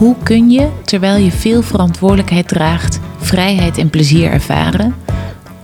[0.00, 4.94] Hoe kun je, terwijl je veel verantwoordelijkheid draagt, vrijheid en plezier ervaren?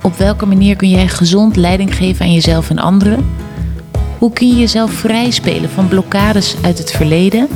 [0.02, 3.26] Op welke manier kun jij gezond leiding geven aan jezelf en anderen?
[4.18, 7.48] Hoe kun je jezelf vrij spelen van blokkades uit het verleden?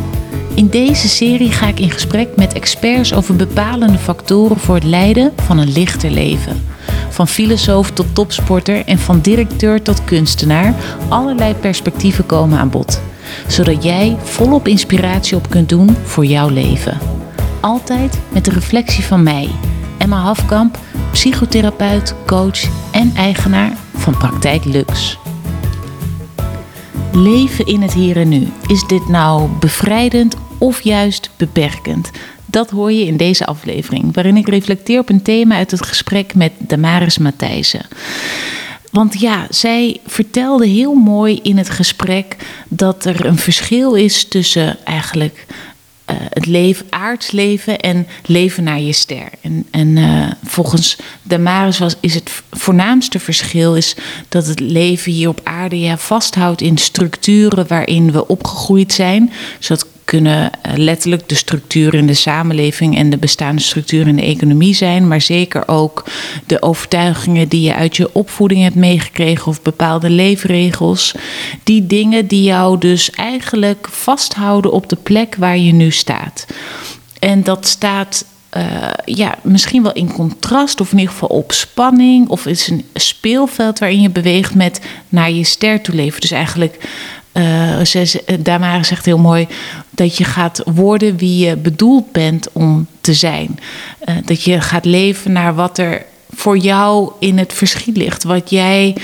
[0.55, 5.33] In deze serie ga ik in gesprek met experts over bepalende factoren voor het leiden
[5.37, 6.63] van een lichter leven.
[7.09, 10.75] Van filosoof tot topsporter en van directeur tot kunstenaar,
[11.09, 13.01] allerlei perspectieven komen aan bod.
[13.47, 16.99] Zodat jij volop inspiratie op kunt doen voor jouw leven.
[17.61, 19.49] Altijd met de reflectie van mij,
[19.99, 20.79] Emma Hafkamp,
[21.13, 22.63] psychotherapeut, coach
[22.93, 25.19] en eigenaar van Praktijk Lux.
[27.13, 28.49] Leven in het hier en nu.
[28.67, 32.11] Is dit nou bevrijdend of juist beperkend?
[32.47, 36.35] Dat hoor je in deze aflevering, waarin ik reflecteer op een thema uit het gesprek
[36.35, 37.87] met Damaris Matthijssen.
[38.91, 42.37] Want ja, zij vertelde heel mooi in het gesprek
[42.69, 45.47] dat er een verschil is tussen eigenlijk
[46.11, 49.29] uh, het leven, aards leven en leven naar je ster.
[49.41, 53.95] En, en uh, volgens Damaris was, is het voornaamste verschil is
[54.29, 59.33] dat het leven hier op aarde ja, vasthoudt in structuren waarin we opgegroeid zijn.
[59.59, 64.23] Zodat kunnen eh, letterlijk de structuur in de samenleving en de bestaande structuur in de
[64.23, 66.05] economie zijn, maar zeker ook
[66.47, 71.15] de overtuigingen die je uit je opvoeding hebt meegekregen of bepaalde leefregels.
[71.65, 76.47] Die dingen die jou dus eigenlijk vasthouden op de plek waar je nu staat.
[77.19, 78.25] En dat staat
[78.57, 82.85] uh, ja, misschien wel in contrast, of in ieder geval op spanning, of is een
[82.95, 86.21] speelveld waarin je beweegt met naar je ster toe leven.
[86.21, 86.89] Dus eigenlijk
[87.33, 89.47] uh, ze, Damara zegt heel mooi
[89.91, 93.59] dat je gaat worden wie je bedoeld bent om te zijn.
[94.09, 98.23] Uh, dat je gaat leven naar wat er voor jou in het verschiet ligt.
[98.23, 98.97] Wat jij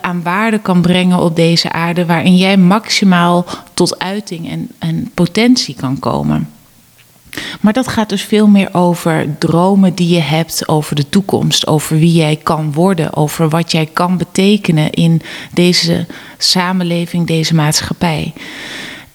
[0.00, 5.74] aan waarde kan brengen op deze aarde, waarin jij maximaal tot uiting en, en potentie
[5.74, 6.48] kan komen.
[7.60, 11.98] Maar dat gaat dus veel meer over dromen die je hebt, over de toekomst, over
[11.98, 15.22] wie jij kan worden, over wat jij kan betekenen in
[15.52, 16.06] deze
[16.38, 18.32] samenleving, deze maatschappij.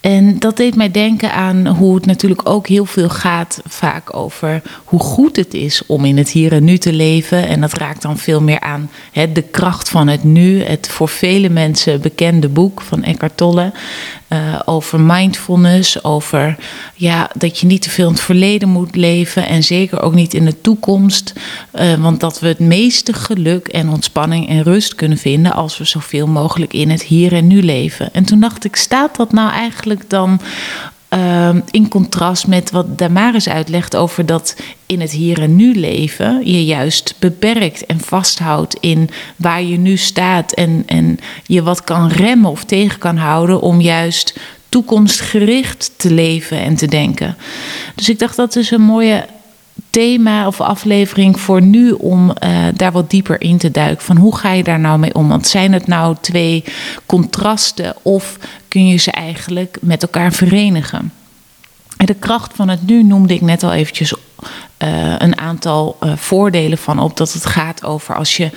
[0.08, 4.62] En dat deed mij denken aan hoe het natuurlijk ook heel veel gaat, vaak over
[4.84, 7.48] hoe goed het is om in het hier en nu te leven.
[7.48, 10.64] En dat raakt dan veel meer aan hè, de kracht van het nu.
[10.64, 13.72] Het voor vele mensen bekende boek van Eckhart Tolle.
[14.30, 16.56] Uh, over mindfulness, over
[16.96, 20.34] ja, dat je niet te veel in het verleden moet leven en zeker ook niet
[20.34, 21.34] in de toekomst.
[21.74, 25.84] Uh, want dat we het meeste geluk en ontspanning en rust kunnen vinden als we
[25.84, 28.14] zoveel mogelijk in het hier en nu leven.
[28.14, 30.40] En toen dacht ik, staat dat nou eigenlijk dan
[31.10, 36.52] uh, in contrast met wat Damaris uitlegt over dat in het hier en nu leven
[36.52, 42.10] je juist beperkt en vasthoudt in waar je nu staat en, en je wat kan
[42.10, 47.38] remmen of tegen kan houden om juist toekomstgericht te leven en te denken.
[47.96, 49.26] Dus ik dacht dat is een mooie
[49.90, 54.06] thema of aflevering voor nu om uh, daar wat dieper in te duiken.
[54.06, 55.28] Van hoe ga je daar nou mee om?
[55.28, 56.64] Want zijn het nou twee
[57.06, 61.12] contrasten of kun je ze eigenlijk met elkaar verenigen?
[61.98, 66.12] En de kracht van het nu noemde ik net al eventjes uh, een aantal uh,
[66.16, 67.18] voordelen van op.
[67.18, 68.50] Dat het gaat over als je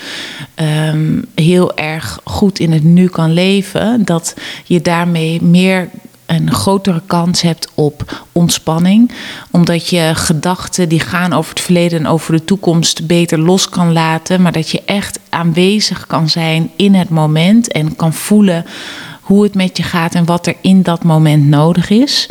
[0.92, 5.88] um, heel erg goed in het nu kan leven, dat je daarmee meer
[6.30, 9.12] een grotere kans hebt op ontspanning.
[9.50, 13.92] Omdat je gedachten die gaan over het verleden en over de toekomst beter los kan
[13.92, 14.42] laten.
[14.42, 18.64] Maar dat je echt aanwezig kan zijn in het moment en kan voelen
[19.30, 22.28] hoe het met je gaat en wat er in dat moment nodig is.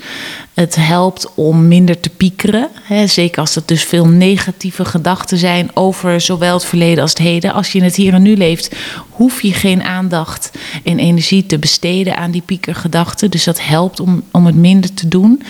[0.53, 2.67] Het helpt om minder te piekeren.
[2.81, 7.19] Hè, zeker als er dus veel negatieve gedachten zijn over zowel het verleden als het
[7.19, 7.53] heden.
[7.53, 8.75] Als je in het hier en nu leeft,
[9.09, 10.51] hoef je geen aandacht
[10.83, 13.31] en energie te besteden aan die piekergedachten.
[13.31, 15.41] Dus dat helpt om, om het minder te doen.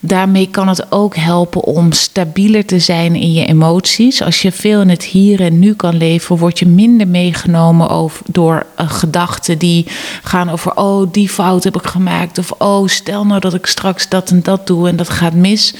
[0.00, 4.22] Daarmee kan het ook helpen om stabieler te zijn in je emoties.
[4.22, 8.22] Als je veel in het hier en nu kan leven, word je minder meegenomen over,
[8.26, 9.86] door uh, gedachten die
[10.22, 12.38] gaan over: oh, die fout heb ik gemaakt.
[12.38, 15.74] Of oh, stel nou dat ik straks dat en dat doe en dat gaat mis.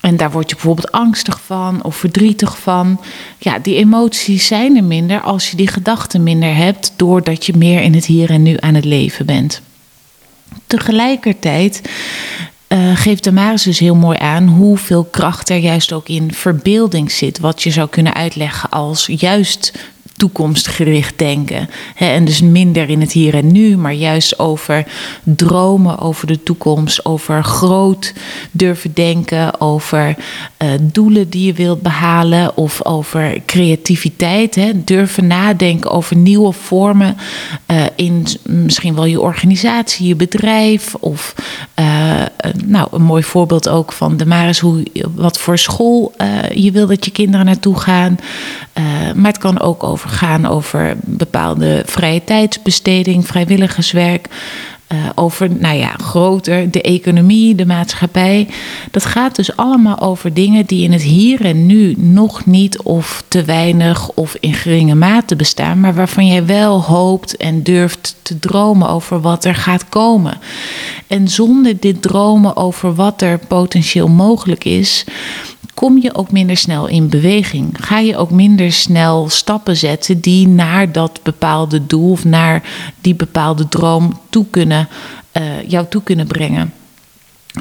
[0.00, 3.00] En daar word je bijvoorbeeld angstig van of verdrietig van.
[3.38, 7.82] Ja, die emoties zijn er minder als je die gedachten minder hebt, doordat je meer
[7.82, 9.62] in het hier en nu aan het leven bent.
[10.66, 11.82] Tegelijkertijd
[12.72, 17.38] uh, geeft Damaris dus heel mooi aan hoeveel kracht er juist ook in verbeelding zit.
[17.38, 19.72] Wat je zou kunnen uitleggen als juist
[20.16, 21.68] toekomstgericht denken.
[21.96, 24.86] en dus minder in het hier en nu, maar juist over
[25.22, 28.14] dromen over de toekomst, over groot
[28.50, 30.16] durven denken, over
[30.58, 34.60] uh, doelen die je wilt behalen of over creativiteit.
[34.74, 37.16] Durven nadenken over nieuwe vormen
[37.66, 40.94] uh, in misschien wel je organisatie, je bedrijf.
[40.94, 41.34] Of
[41.80, 42.22] uh,
[42.64, 44.82] nou, een mooi voorbeeld ook van de Maris, hoe,
[45.14, 46.12] wat voor school
[46.54, 48.16] je wil dat je kinderen naartoe gaan.
[49.14, 54.28] maar het kan ook over gaan over bepaalde vrije tijdsbesteding, vrijwilligerswerk.
[54.92, 58.48] Uh, over, nou ja, groter, de economie, de maatschappij.
[58.90, 63.24] Dat gaat dus allemaal over dingen die in het hier en nu nog niet of
[63.28, 68.38] te weinig of in geringe mate bestaan, maar waarvan jij wel hoopt en durft te
[68.38, 70.38] dromen over wat er gaat komen.
[71.06, 75.04] En zonder dit dromen over wat er potentieel mogelijk is,
[75.74, 77.76] kom je ook minder snel in beweging.
[77.80, 82.62] Ga je ook minder snel stappen zetten die naar dat bepaalde doel of naar
[83.00, 84.88] die bepaalde droom toe kunnen,
[85.32, 86.72] uh, jou toe kunnen brengen.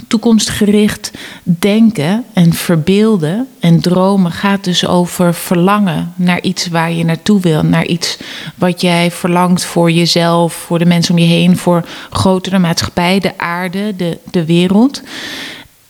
[0.07, 1.11] Toekomstgericht
[1.43, 7.63] denken en verbeelden en dromen gaat dus over verlangen naar iets waar je naartoe wil,
[7.63, 8.17] naar iets
[8.55, 13.37] wat jij verlangt voor jezelf, voor de mensen om je heen, voor grotere maatschappij, de
[13.37, 15.01] aarde, de, de wereld.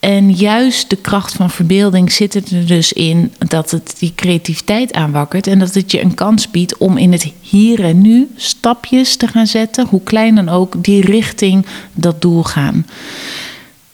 [0.02, 5.48] En juist de kracht van verbeelding zit er dus in dat het die creativiteit aanwakkert
[5.48, 9.28] en dat het je een kans biedt om in het hier en nu stapjes te
[9.28, 12.86] gaan zetten, hoe klein dan ook, die richting dat doel gaan.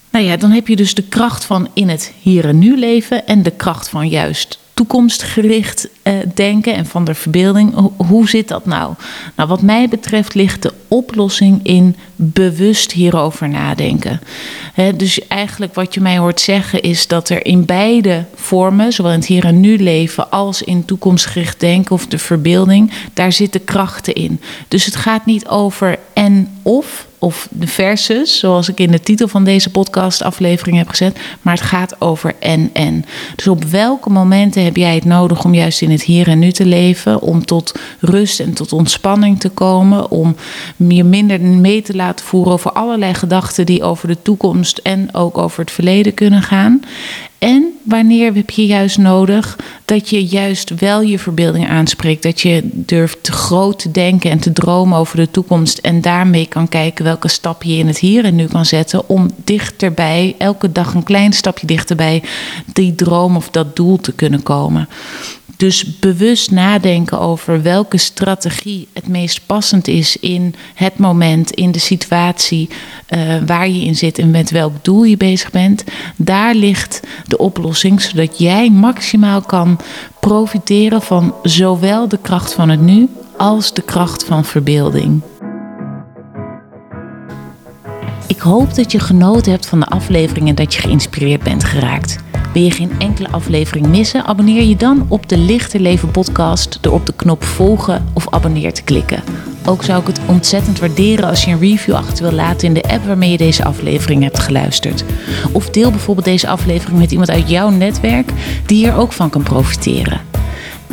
[0.09, 3.27] Nou ja, dan heb je dus de kracht van in het hier en nu leven
[3.27, 7.91] en de kracht van juist toekomstgericht eh, denken en van de verbeelding.
[7.97, 8.93] Hoe zit dat nou?
[9.35, 14.19] Nou, wat mij betreft ligt de oplossing in bewust hierover nadenken.
[14.95, 19.17] dus eigenlijk wat je mij hoort zeggen is dat er in beide vormen, zowel in
[19.17, 24.13] het hier en nu leven als in toekomstgericht denken of de verbeelding, daar zitten krachten
[24.13, 24.41] in.
[24.67, 29.27] Dus het gaat niet over en of of de versus, zoals ik in de titel
[29.27, 31.19] van deze podcast-aflevering heb gezet.
[31.41, 33.05] Maar het gaat over en en.
[33.35, 36.51] Dus op welke momenten heb jij het nodig om juist in het hier en nu
[36.51, 37.21] te leven?
[37.21, 40.11] Om tot rust en tot ontspanning te komen?
[40.11, 40.35] Om
[40.77, 45.37] je minder mee te laten voeren over allerlei gedachten die over de toekomst en ook
[45.37, 46.81] over het verleden kunnen gaan?
[47.39, 49.57] En wanneer heb je juist nodig
[49.87, 52.23] dat je juist wel je verbeelding aanspreekt.
[52.23, 55.77] Dat je durft te groot te denken en te dromen over de toekomst.
[55.77, 59.09] En daarmee kan kijken welke stap je in het hier en nu kan zetten.
[59.09, 62.23] Om dichterbij, elke dag een klein stapje dichterbij,
[62.73, 64.87] die droom of dat doel te kunnen komen.
[65.57, 71.79] Dus bewust nadenken over welke strategie het meest passend is in het moment, in de
[71.79, 72.69] situatie
[73.09, 75.83] uh, waar je in zit en met welk doel je bezig bent.
[76.15, 79.41] Daar ligt de oplossing, zodat jij maximaal
[80.19, 85.21] profiteren van zowel de kracht van het nu als de kracht van verbeelding.
[88.27, 92.17] Ik hoop dat je genoten hebt van de aflevering en dat je geïnspireerd bent geraakt.
[92.53, 94.25] Wil je geen enkele aflevering missen?
[94.25, 98.73] Abonneer je dan op de Lichter Leven podcast door op de knop volgen of abonneer
[98.73, 99.23] te klikken.
[99.69, 102.83] Ook zou ik het ontzettend waarderen als je een review achter wil laten in de
[102.83, 105.03] app waarmee je deze aflevering hebt geluisterd.
[105.51, 108.31] Of deel bijvoorbeeld deze aflevering met iemand uit jouw netwerk
[108.65, 110.21] die hier ook van kan profiteren.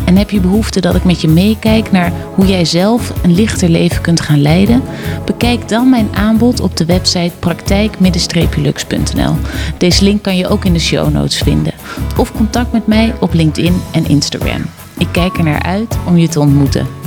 [0.05, 3.69] En heb je behoefte dat ik met je meekijk naar hoe jij zelf een lichter
[3.69, 4.83] leven kunt gaan leiden?
[5.25, 9.35] Bekijk dan mijn aanbod op de website praktijk-lux.nl.
[9.79, 11.73] Deze link kan je ook in de show notes vinden.
[12.19, 14.63] Of contact met mij op LinkedIn en Instagram.
[14.99, 17.04] Ik kijk er naar uit om je te ontmoeten.